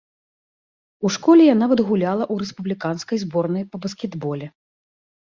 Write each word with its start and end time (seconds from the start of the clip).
У 1.09 1.09
школе 1.15 1.43
я 1.47 1.55
нават 1.63 1.79
гуляла 1.89 2.23
ў 2.33 2.45
рэспубліканскай 2.45 3.17
зборнай 3.25 3.63
па 3.75 3.81
баскетболе. 3.85 4.47